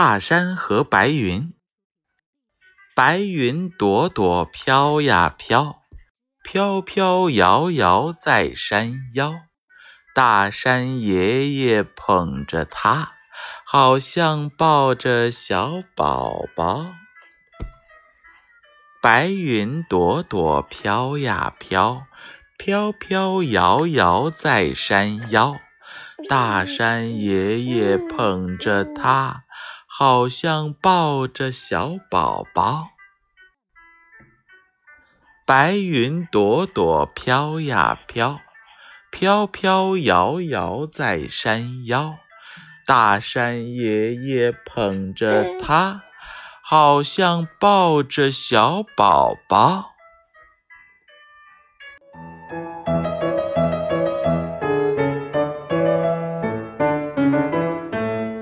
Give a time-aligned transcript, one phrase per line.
[0.00, 1.54] 大山和白云，
[2.94, 5.82] 白云朵朵飘呀飘，
[6.44, 9.34] 飘飘摇摇在山腰。
[10.14, 13.10] 大山爷爷捧着它，
[13.66, 16.86] 好像抱着小宝宝。
[19.02, 22.04] 白云朵朵飘呀飘，
[22.56, 25.56] 飘飘摇摇在山腰。
[26.28, 29.42] 大山爷爷捧着它。
[30.00, 32.90] 好像抱着小宝宝，
[35.44, 38.38] 白云朵朵飘呀飘，
[39.10, 42.16] 飘飘摇摇在山腰。
[42.86, 46.02] 大山爷爷捧着它，
[46.62, 49.96] 好像抱着小宝宝。